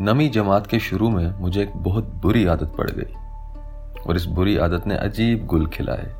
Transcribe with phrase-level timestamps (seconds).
[0.00, 4.56] नमी जमात के शुरू में मुझे एक बहुत बुरी आदत पड़ गई और इस बुरी
[4.56, 6.12] आदत ने अजीब गुल खिलाए।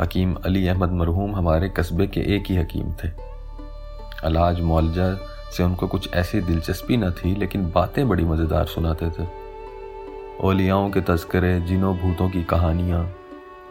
[0.00, 3.08] हकीम अली अहमद मरहूम हमारे कस्बे के एक ही हकीम थे।
[4.24, 5.12] अलाज मौलजा
[5.52, 9.26] से उनको कुछ ऐसी दिलचस्पी न थी, लेकिन बातें बड़ी मज़ेदार सुनाते थे।
[10.46, 13.02] ओलियाओं के तस्करे, जिनों भूतों की कहानियाँ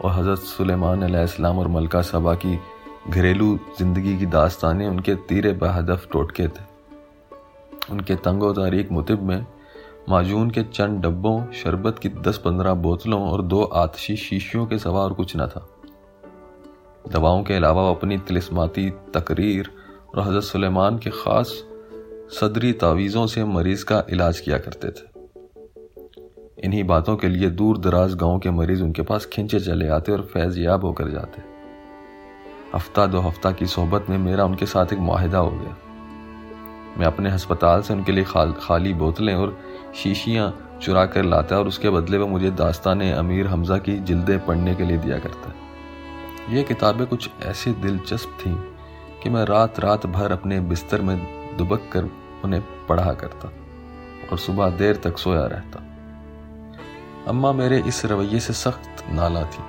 [0.04, 2.58] और हज़रत सुलेमान अलैहिस्सलाम और मलका सबा की
[3.08, 6.69] घरेलू ज़िंदगी की दास्तानें उनके तीर बहदफ टोटके थे।
[7.90, 9.46] उनके तंगो तारीख मुतिब में
[10.08, 15.00] माजून के चंद डब्बों, शरबत की दस पंद्रह बोतलों और दो आतशी शीशियों के सवा
[15.00, 15.66] और कुछ न था।
[17.04, 19.70] दवाओं के अलावा वो अपनी तिलिस्माती तकरीर
[20.14, 21.52] और हज़रत सुलेमान के ख़ास
[22.40, 25.08] सदरी तावीज़ों से मरीज़ का इलाज किया करते थे।
[26.64, 30.22] इन्हीं बातों के लिए दूर दराज गाँव के मरीज़ उनके पास खिंचे चले आते और
[30.22, 31.42] फैज़याब होकर जाते।
[32.74, 35.76] हफ़्ता दो हफ़्ता की सोहबत में मेरा उनके साथ एक माहिदा हो गया।
[36.98, 39.56] मैं अपने अस्पताल से उनके लिए खाल, खाली बोतलें और
[39.94, 44.74] शीशियाँ चुरा कर लाता और उसके बदले में मुझे दास्तान अमीर हमज़ा की जिल्दें पढ़ने
[44.74, 45.52] के लिए दिया करता।
[46.52, 48.54] ये किताबें कुछ ऐसी दिलचस्प थीं
[49.22, 51.16] कि मैं रात रात भर अपने बिस्तर में
[51.56, 52.10] दुबक कर
[52.44, 53.52] उन्हें पढ़ा करता
[54.32, 55.82] और सुबह देर तक सोया रहता।
[57.28, 59.64] अम्मा मेरे इस रवैये से सख्त नाला थी।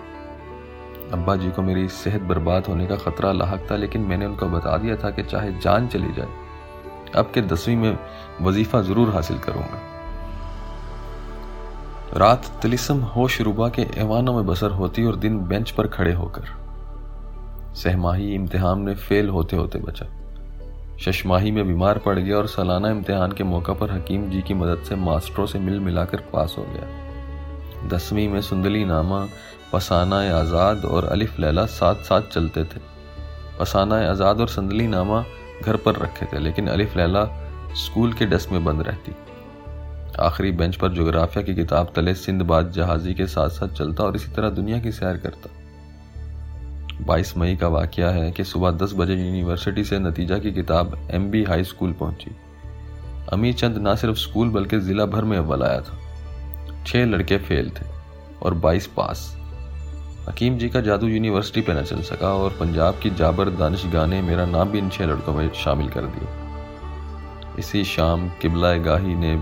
[1.13, 4.77] अब्बा जी को मेरी सेहत बर्बाद होने का खतरा लाक था लेकिन मैंने उनको बता
[4.77, 6.27] दिया था कि चाहे जान चली जाए
[7.15, 7.97] अब के दसवीं में
[8.41, 9.79] वजीफा ज़रूर हासिल करूँगा।
[12.17, 16.47] रात तिलिसम होश रुबा के ऐवानों में बसर होती और दिन बेंच पर खड़े होकर।
[17.75, 20.05] सहमाही इम्तिहान में फेल होते होते बचा।
[20.99, 24.83] शशमाही में बीमार पड़ गया और सालाना इम्तिहान के मौका पर हकीम जी की मदद
[24.83, 29.25] से मास्टरों से मिल मिलाकर पास हो गया। दसवीं में सुंदली नामा
[29.73, 32.79] पसाना आज़ाद और अलिफ लैला साथ साथ चलते थे।
[33.59, 35.23] पसाना आज़ाद और संदली नामा
[35.61, 37.25] घर पर रखे थे, लेकिन अलिफ लैला
[37.75, 39.15] स्कूल के डेस्क में बंद रहती।
[40.19, 44.31] आखिरी बेंच पर जोग्राफिया की किताब तले सिंधबाद जहाजी के साथ साथ चलता और इसी
[44.31, 45.49] तरह दुनिया की सैर करता।
[47.05, 51.31] 22 मई का वाक्य है कि सुबह 10 बजे यूनिवर्सिटी से नतीजा की किताब एम
[51.31, 52.31] बी हाई स्कूल पहुँची।
[53.33, 55.97] अमीर चंद ना सिर्फ़ स्कूल, बल्कि जिला भर में अव्वल आया था।
[56.87, 57.85] छह लड़के फेल थे
[58.41, 59.40] और 22 पास।
[60.31, 64.21] हकीम जी का जादू यूनिवर्सिटी पे न चल सका और पंजाब की जाबर दानिशगाह ने
[64.21, 69.35] मेरा नाम भी इन छह लड़कों में शामिल कर दिया इसी शाम किबला गाही ने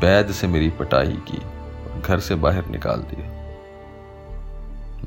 [0.00, 1.40] बैद से मेरी पटाई की,
[2.00, 3.26] घर से बाहर निकाल दिया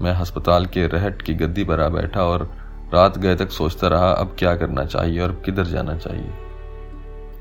[0.01, 2.49] मैं अस्पताल के रहट की गद्दी पर आ बैठा और
[2.93, 6.31] रात गए तक सोचता रहा, अब क्या करना चाहिए और किधर जाना चाहिए।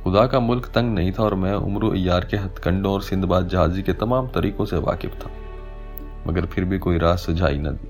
[0.05, 3.83] खुदा का मुल्क तंग नहीं था और मैं उम्र यार के हथकंडों और सिंधबाद जहाजी
[3.83, 5.31] के तमाम तरीकों से वाकिफ था।
[6.27, 7.89] मगर फिर भी कोई राह सुझाई न दी।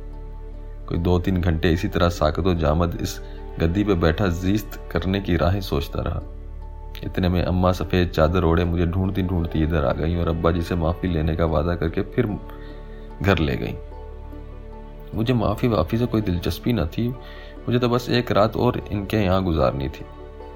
[0.86, 3.20] कोई दो तीन घंटे इसी तरह साकत जामद इस
[3.60, 6.22] गद्दी पे बैठा जीस्त करने की राहें सोचता रहा।
[7.04, 10.62] इतने में अम्मा सफ़ेद चादर ओढ़े मुझे ढूंढती ढूंढती इधर आ गई और अब्बा जी
[10.62, 12.26] से माफ़ी लेने का वादा करके फिर
[13.22, 13.74] घर ले गई।
[15.14, 19.16] मुझे माफ़ी वाफ़ी से कोई दिलचस्पी न थी। मुझे तो बस एक रात और इनके
[19.16, 20.04] यहाँ गुजारनी थी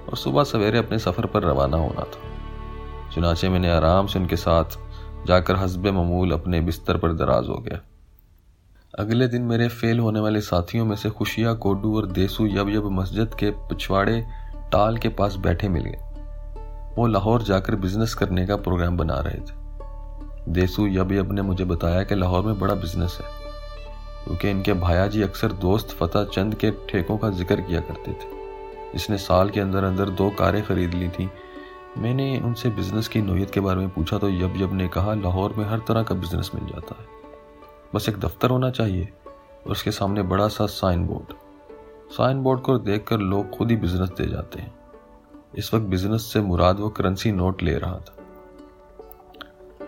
[0.08, 4.78] और सुबह सवेरे अपने सफ़र पर रवाना होना था। चुनाचे मैंने आराम से उनके साथ
[5.26, 7.80] जाकर हसब ममूल अपने बिस्तर पर दराज हो गया।
[8.94, 12.90] अगले दिन मेरे फेल होने वाले साथियों में से खुशिया, कोडू और देसू यब यब
[12.92, 14.20] मस्जिद के पिछवाड़े
[14.72, 19.40] टाल के पास बैठे मिल गए। वो लाहौर जाकर बिज़नेस करने का प्रोग्राम बना रहे
[19.40, 23.26] थे। देसू यब यब ने मुझे बताया कि लाहौर में बड़ा बिज़नेस है,
[24.24, 28.32] क्योंकि इनके भाया जी अक्सर दोस्त फतेह चंद के ठेकों का ज़िक्र किया करते थे।
[28.92, 31.28] जिसने साल के अंदर अंदर दो कारें खरीद ली थी
[31.98, 35.52] मैंने उनसे बिज़नेस की नोयत के बारे में पूछा तो यब यब ने कहा, लाहौर
[35.52, 37.06] में हर तरह का बिज़नेस मिल जाता है।
[37.94, 39.08] बस एक दफ्तर होना चाहिए
[39.66, 41.32] और उसके सामने बड़ा सा साइन बोर्ड
[42.10, 44.74] साइन बोर्ड को देखकर लोग खुद ही बिज़नेस दे जाते हैं।
[45.58, 48.16] इस वक्त बिज़नेस से मुराद वो करेंसी नोट ले रहा था।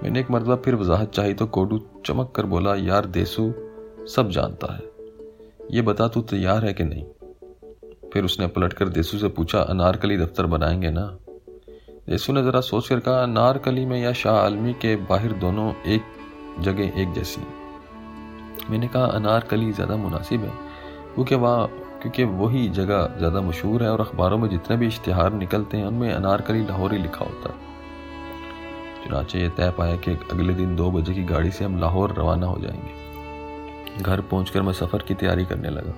[0.02, 3.54] मैंने एक मरतबा फिर वजाहत चाही तो कोडू चमक कर बोला, यार देसू,
[4.06, 4.82] सब जानता है।
[5.70, 7.04] ये बता तू तैयार है कि नहीं?
[8.12, 11.18] फिर उसने पलटकर देसू से पूछा, अनारकली दफ्तर बनाएँगे ना?
[12.10, 16.02] यसु ने ज़रा सोच कर कहा, नारकली में या शाह आलमी के बाहर दोनों एक
[16.60, 17.40] जगह एक जैसी
[18.70, 20.50] मैंने कहा, अनारकली ज़्यादा मुनासिब है,
[21.14, 21.66] क्योंकि वहाँ,
[22.02, 26.12] क्योंकि वही जगह ज़्यादा मशहूर है और अखबारों में जितने भी इश्तहार निकलते हैं, उनमें
[26.12, 27.56] अनारकली लाहौर लिखा होता है।
[29.04, 32.46] चुनाचे ये तय पाया कि अगले दिन दो बजे की गाड़ी से हम लाहौर रवाना
[32.46, 35.94] हो जाएँगे। घर पहुंचकर मैं सफ़र की तैयारी करने लगा।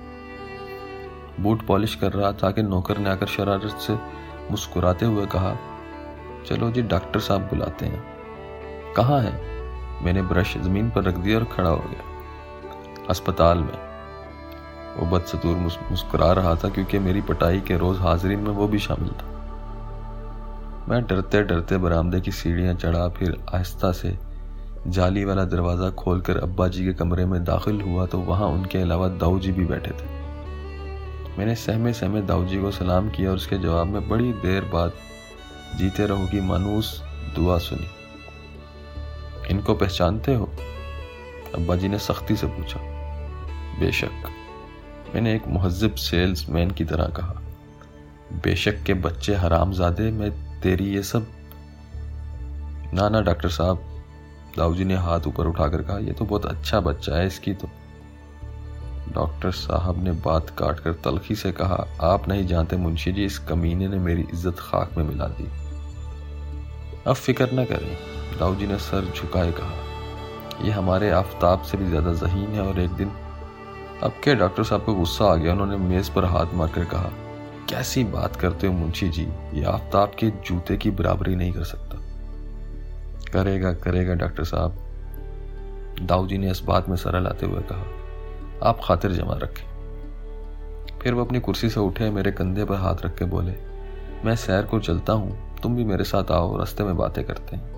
[1.39, 3.93] बूट पॉलिश कर रहा था कि नौकर ने आकर शरारत से
[4.51, 5.57] मुस्कुराते हुए कहा
[6.47, 8.03] चलो जी, डॉक्टर साहब बुलाते हैं।
[8.95, 9.33] कहाँ है?
[10.03, 13.77] मैंने ब्रश ज़मीन पर रख दिया और खड़ा हो गया। अस्पताल में।
[14.97, 15.55] वो बदसतूर
[15.91, 19.27] मुस्कुरा रहा था क्योंकि मेरी पटाई के रोज़ हाजिरी में वो भी शामिल था।
[20.89, 24.17] मैं डरते डरते बरामदे की सीढ़ियाँ चढ़ा, फिर आहिस्ता से
[24.87, 29.07] जाली वाला दरवाज़ा खोलकर अब्बा जी के कमरे में दाखिल हुआ तो वहाँ उनके अलावा
[29.07, 30.17] दाऊ जी भी बैठे थे।
[31.37, 34.91] मैंने सहमे सहमे दाऊ जी को सलाम किया और उसके जवाब में बड़ी देर बाद
[35.77, 37.01] जीते रहो की मानूस,
[37.35, 37.87] दुआ सुनी।
[39.51, 40.45] इनको पहचानते हो?
[41.55, 42.79] अब्बा जी ने सख्ती से पूछा।
[43.79, 44.11] बेशक,
[45.15, 47.41] मैंने एक महजब सेल्समैन की तरह कहा,
[48.33, 50.31] बेशक के बच्चे हरामजादे, मैं
[50.61, 51.27] तेरी ये सब।
[52.93, 54.03] ना ना, डॉक्टर साहब,
[54.57, 57.69] दाऊजी ने हाथ ऊपर उठाकर कहा यह तो बहुत अच्छा बच्चा है, इसकी तो
[59.13, 63.37] डॉक्टर साहब ने बात काट कर तलखी से कहा, आप नहीं जानते मुंशी जी, इस
[63.39, 65.47] कमीने ने मेरी इज़्ज़त खाक में मिला दी।
[67.07, 67.95] अब फ़िक्र न करें।
[68.39, 72.79] दाऊ जी ने सर झुकाए कहा यह हमारे आफ्ताब से भी ज़्यादा जहीन है और
[72.79, 73.11] एक दिन
[74.03, 75.53] अब के डॉक्टर साहब को गुस्सा आ गया?
[75.53, 77.09] उन्होंने मेज पर हाथ मारकर कहा,
[77.69, 81.97] कैसी बात करते हो मुंशी जी, ये आफ्ताब के जूते की बराबरी नहीं कर सकता।
[83.33, 84.77] करेगा करेगा डॉक्टर साहब।
[86.01, 87.83] दाऊ जी ने इस बात में सरल आते हुए कहा
[88.63, 89.67] आप खातिर जमा रखें।
[90.99, 93.55] फिर वो अपनी कुर्सी से उठे, मेरे कंधे पर हाथ रख के बोले,
[94.25, 97.77] मैं सैर को चलता हूँ, तुम भी मेरे साथ आओ, रास्ते में बातें करते हैं।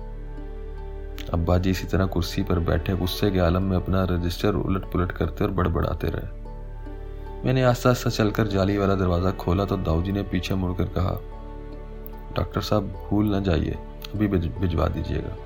[1.32, 5.12] अब्बा जी इसी तरह कुर्सी पर बैठे, गुस्से के आलम में अपना रजिस्टर उलट पुलट
[5.12, 6.40] करते और बड़बड़ाते रहे।
[7.44, 11.18] मैंने आस्ता आस्ता चलकर जाली वाला दरवाज़ा खोला तो दाऊजी ने पीछे मुड़कर कहा,
[12.36, 13.78] डॉक्टर साहब, भूल ना जाइए,
[14.14, 15.36] अभी भिजवा दीजिएगा।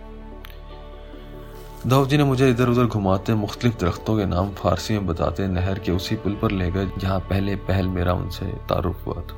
[1.85, 5.79] दाऊ जी ने मुझे इधर उधर घुमाते मुख्तलिफ़ दरख्तों के नाम फारसी में बताते नहर
[5.79, 9.37] के उसी पुल पर ले गए जहाँ पहले पहल मेरा उनसे तारुफ हुआ था।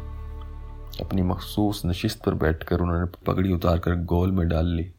[1.01, 4.91] अपनी मखसूस नशिस्त पर बैठकर उन्होंने पगड़ी उतार कर गोल में डाल ली।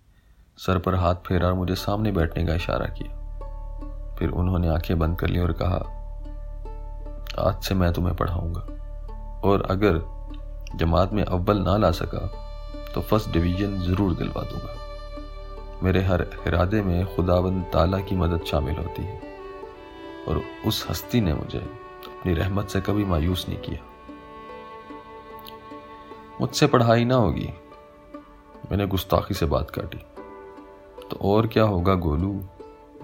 [0.57, 5.17] सर पर हाथ फेरा और मुझे सामने बैठने का इशारा किया। फिर उन्होंने आँखें बंद
[5.19, 5.77] कर ली और कहा,
[7.39, 8.61] आज से मैं तुम्हें पढ़ाऊँगा।
[9.43, 10.01] और अगर
[10.75, 12.25] जमात में अव्वल ना ला सका
[12.95, 14.75] तो फ़र्स्ट डिवीज़न ज़रूर दिलवा दूँगा।
[15.83, 19.21] मेरे हर इरादे में खुदावंद ताला की मदद शामिल होती है।
[20.27, 23.79] और उस हस्ती ने मुझे अपनी रहमत से कभी मायूस नहीं किया।
[26.41, 27.53] मुझसे पढ़ाई ना होगी।
[28.71, 29.97] मैंने गुस्ताखी से बात काटी।
[31.09, 32.43] तो और क्या होगा गोलू?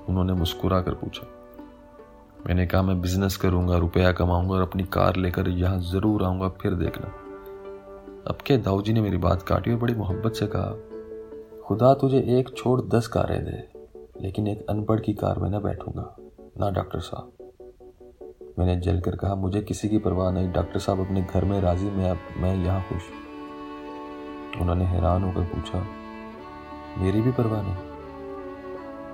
[0.09, 1.27] उन्होंने मुस्कुरा कर पूछा।
[2.47, 6.73] मैंने कहा, मैं बिज़नेस करूँगा, रुपया कमाऊँगा और अपनी कार लेकर यहाँ ज़रूर आऊँगा, फिर
[6.73, 7.07] देखना।
[8.27, 10.94] अब के दाऊ जी ने मेरी बात काटी और बड़ी मोहब्बत से कहा
[11.65, 13.51] खुदा तुझे एक छोड़ दस कारें दे,
[14.21, 16.03] लेकिन एक अनपढ़ की कार में ना बैठूँगा,
[16.59, 21.21] ना डॉक्टर साहब। मैंने जल कर कहा, मुझे किसी की परवाह नहीं, डॉक्टर साहब अपने
[21.21, 23.01] घर में राज़ी, मैं मैं यहाँ खुश
[24.61, 25.79] उन्होंने हैरान होकर पूछा,
[26.97, 27.75] मेरी भी परवाह नहीं?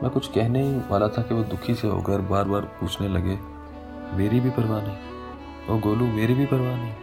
[0.04, 3.38] मैं कुछ कहने ही वाला था कि वो दुखी से होकर बार बार पूछने लगे,
[4.18, 4.98] मेरी भी परवाह नहीं?
[5.70, 6.94] ओ गोलू, मेरी भी परवाह नहीं?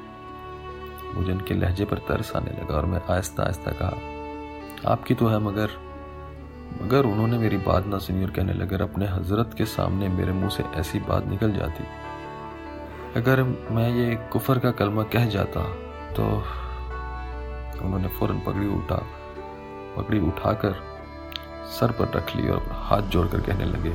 [1.15, 4.17] मुझे उनके लहजे पर तरस आने लगा और मैं आहिस्ता आहिस्ता कहा
[4.87, 5.71] आपकी तो है मगर
[6.83, 10.51] मगर उन्होंने मेरी बात ना सुनी और कहने लगे अपने हज़रत के सामने मेरे मुँह
[10.51, 11.85] से ऐसी बात निकल जाती।
[13.17, 15.63] अगर मैं ये कुफर का कलमा कह जाता
[16.15, 16.25] तो
[17.79, 19.03] उन्होंने फ़ौरन पगड़ी उठा,
[19.97, 20.75] पगड़ी उठाकर
[21.71, 23.91] सर पर रख ली और हाथ जोड़कर कहने लगे,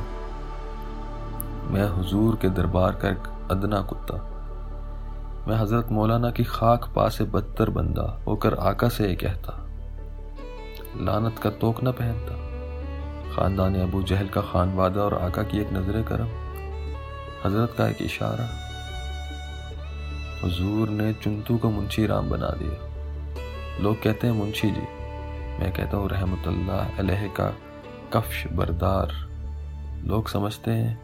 [1.72, 4.18] मैं हुजूर के दरबार का एक अदना कुत्ता।
[5.48, 9.60] मैं हज़रत मौलाना की खाक पा से बदतर बंदा होकर आका से ये कहता।
[11.02, 12.34] लानत का तोक न पहनता।
[13.36, 16.28] खानदान अबू जहल का खान वादा और आका की एक नज़र करम।
[17.46, 18.50] हज़रत का एक इशारा।
[20.44, 24.82] हजूर ने चुंतू को मुंशी राम बना दिया। लोग कहते हैं, मुंशी जी,
[25.60, 26.44] मैं कहता हूँ रहमत
[27.40, 27.54] का
[28.14, 29.12] कफ्श बरदार।
[30.06, 31.02] लोग समझते हैं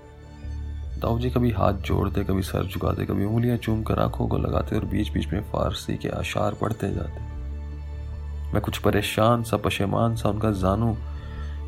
[1.02, 4.76] ताऊ जी कभी हाथ जोड़ते, कभी सर झुकाते, कभी उंगलियाँ चूम कर आँखों को लगाते
[4.76, 7.29] और बीच बीच में फारसी के आशार पढ़ते जाते।
[8.54, 10.96] मैं कुछ परेशान सा, पशेमान सा उनका जानू,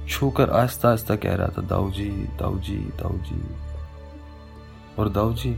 [0.09, 2.09] छूकर आहिस्ता आहिस्ता कह रहा था दाऊ जी
[2.39, 3.41] दाऊ जी दाऊ जी
[4.99, 5.57] और दाऊ जी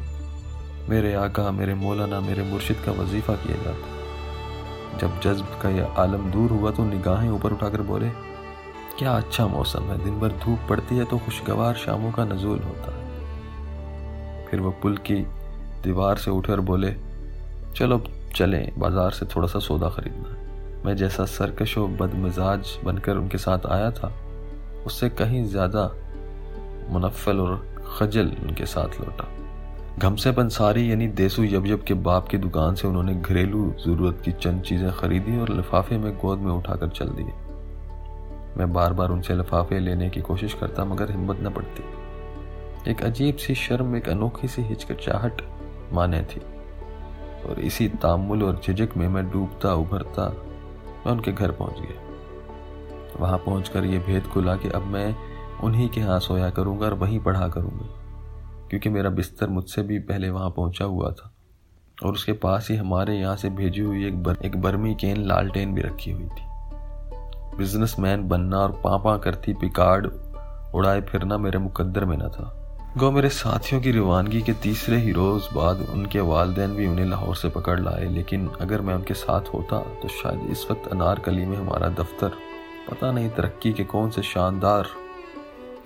[0.90, 6.30] मेरे आका, मेरे मौलाना, मेरे मुर्शिद का वजीफा किया जाता जब जज्ब का यह आलम
[6.32, 8.10] दूर हुआ तो निगाहें ऊपर उठाकर बोले,
[9.00, 12.92] क्या अच्छा मौसम है, दिन भर धूप पड़ती है तो खुशगवार शामों का नजूल होता
[12.92, 15.16] है। फिर वो पुल की
[15.84, 16.96] दीवार से उठे और बोले,
[17.76, 18.02] चलो
[18.36, 20.42] चलें, बाज़ार से थोड़ा सा सौदा खरीदना
[20.86, 24.12] मैं जैसा सरकश व बदमिजाज बनकर उनके साथ आया था,
[24.86, 25.86] उससे कहीं ज़्यादा
[26.90, 27.56] मुनफल और
[27.90, 29.28] खजल उनके साथ लौटा।
[30.00, 34.62] घमसे पंसारी यानी देसू यब के बाप की दुकान से उन्होंने घरेलू ज़रूरत की चंद
[34.62, 37.34] चीज़ें खरीदी और लिफाफे में गोद में उठाकर चल दिए।
[38.58, 43.36] मैं बार बार उनसे लिफाफे लेने की कोशिश करता, मगर हिम्मत न पड़ती। एक अजीब
[43.36, 45.42] सी शर्म, एक अनोखी सी हिचकिचाहट
[45.94, 46.42] माने थी।
[47.50, 50.34] और इसी तामुल और झिझक में मैं डूबता, उभरता
[51.06, 52.02] मैं उनके घर पहुँच गया।
[53.20, 55.16] वहाँ पहुंचकर ये भेद खुला कि अब मैं
[55.64, 60.30] उन्हीं के यहाँ सोया करूँगा और वहीं पढ़ा करूँगा क्योंकि मेरा बिस्तर मुझसे भी पहले
[60.30, 61.34] वहाँ पहुँचा हुआ था
[62.06, 65.74] और उसके पास ही हमारे यहाँ से भेजी हुई एक बर, एक बर्मी केन लालटेन
[65.74, 66.52] भी रखी हुई थी।
[67.58, 70.08] बिजनेसमैन बनना और पापा करती पिकार्ड
[70.76, 72.63] उड़ाए फिरना मेरे मुकद्दर में न था।
[72.98, 77.36] गो मेरे साथियों की रवानगी के तीसरे ही रोज बाद उनके वालदेन भी उन्हें लाहौर
[77.36, 81.56] से पकड़ लाए, लेकिन अगर मैं उनके साथ होता तो शायद इस वक्त अनारकली में
[81.58, 82.30] हमारा दफ्तर,
[82.90, 84.88] पता नहीं तरक्की के कौन से शानदार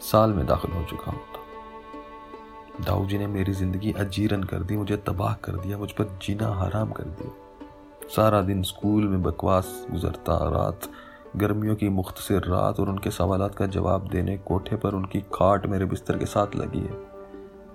[0.01, 4.97] साल में दाखिल हो चुका होता। दाऊ जी ने मेरी ज़िंदगी अजीरन कर दी, मुझे
[4.97, 10.37] तबाह कर दिया, मुझ पर जीना हराम कर दिया। सारा दिन स्कूल में बकवास गुजरता,
[10.49, 10.89] रात
[11.37, 15.85] गर्मियों की मुख्तसर रात और उनके सवाल का जवाब देने कोठे पर उनकी खाट मेरे
[15.85, 16.95] बिस्तर के साथ लगी है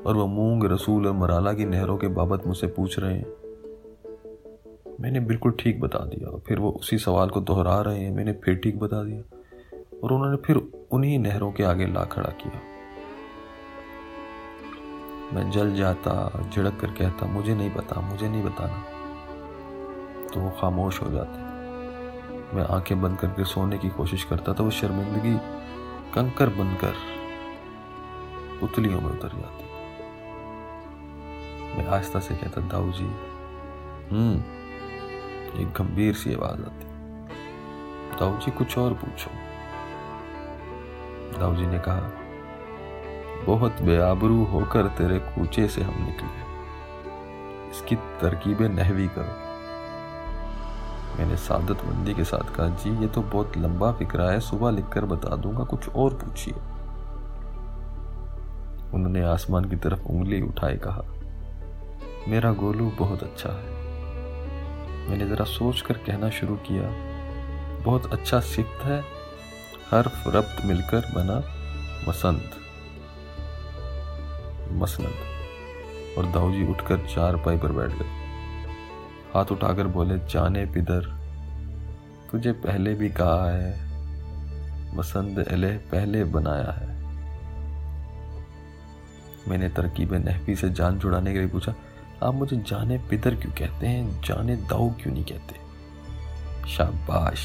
[0.07, 3.26] और वह मूंग रसूल और मराला की नहरों के बाबत मुझसे पूछ रहे हैं।
[5.00, 8.57] मैंने बिल्कुल ठीक बता दिया फिर वो उसी सवाल को दोहरा रहे हैं। मैंने फिर
[8.57, 9.23] ठीक बता दिया
[10.04, 12.61] और उन्होंने फिर उन्हीं नहरों के आगे ला खड़ा किया।
[15.33, 18.85] मैं जल जाता, झिड़क कर कहता, मुझे नहीं पता, मुझे नहीं बताना।
[20.35, 21.51] तो वो खामोश हो जाते।
[22.54, 25.35] मैं आँखें बंद करके सोने की कोशिश करता था, वो शर्मिंदगी
[26.14, 26.94] कंकर बनकर
[28.61, 29.64] पुतलियों में उतर जाती।
[31.78, 33.04] मैं आहिस्ता से कहता दाऊ जी
[34.11, 34.40] हम्म
[35.61, 36.87] एक गंभीर सी आवाज़ आती।
[38.21, 39.30] दाऊ जी कुछ और पूछो।
[41.38, 42.12] दाऊ जी ने कहा,
[43.44, 46.42] बहुत बेआबरू होकर तेरे कूचे से हम निकले।
[47.71, 49.51] इसकी तरकीबें नहवी करो।
[51.19, 55.04] मैंने सादत मंदी के साथ कहा, जी, ये तो बहुत लंबा फिक्रा है, सुबह लिखकर
[55.04, 56.54] बता दूँगा, कुछ और पूछिए।
[58.95, 61.04] उन्होंने आसमान की तरफ़ उंगली उठाए, कहा,
[62.28, 63.81] मेरा गोलू बहुत अच्छा है।
[65.09, 66.83] मैंने जरा सोच कर कहना शुरू किया,
[67.83, 69.00] बहुत अच्छा सिक्त है
[69.90, 71.38] हर्फ रब्त मिलकर बना
[72.09, 72.50] मसंत
[74.73, 78.22] मसनद और दाऊजी उठकर चार पाई पर बैठ गए।
[79.35, 81.07] हाथ उठाकर बोले, जाने पिदर,
[82.33, 86.91] तुझे पहले भी कहा है मसंद एले पहले बनाया है।
[89.49, 91.75] मैंने तरकीब नहवी से जान जुड़ाने के लिए पूछा,
[92.23, 94.21] आप मुझे जाने पिदर क्यों कहते हैं?
[94.23, 96.69] जाने दाऊ क्यों नहीं कहते?
[96.69, 97.41] शाबाश,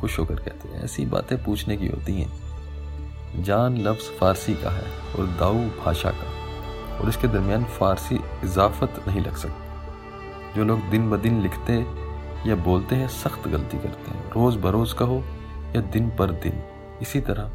[0.00, 4.90] खुश होकर कहते हैं, ऐसी बातें पूछने की होती हैं। जान लफ्ज़ फारसी का है
[5.18, 9.65] और दाऊ भाषा का, और इसके दरमियान फारसी इजाफत नहीं लग सकती।
[10.56, 11.72] जो लोग दिन ब दिन लिखते
[12.46, 15.22] या बोलते हैं, सख्त गलती करते हैं। रोज़ बरोज़ कहो
[15.76, 16.60] या दिन पर दिन।
[17.02, 17.50] इसी तरह।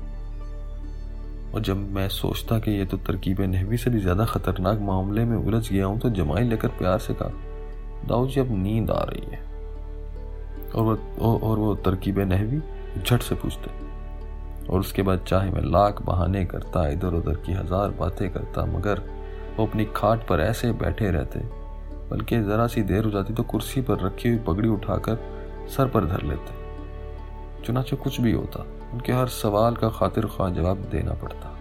[1.53, 5.36] और जब मैं सोचता कि ये तो तरकीब नहवी से भी ज़्यादा ख़तरनाक मामले में
[5.38, 7.29] उलझ गया हूँ तो जमाई लेकर प्यार से कहा,
[8.08, 9.39] दाऊ जी, अब नींद आ रही है।
[10.72, 12.60] और वो और वो तरकीब नहवी
[13.00, 13.72] झट से पूछते
[14.67, 19.01] और उसके बाद चाहे मैं लाख बहाने करता इधर उधर की हज़ार बातें करता, मगर
[19.58, 21.39] वो अपनी खाट पर ऐसे बैठे रहते
[22.12, 25.18] बल्कि ज़रा सी देर हो जाती तो कुर्सी पर रखी हुई पगड़ी उठाकर
[25.70, 26.60] सर पर धर लेते।
[27.63, 31.58] चुनाचे कुछ भी होता, उनके हर सवाल का खातिर खा जवाब देना पड़ता।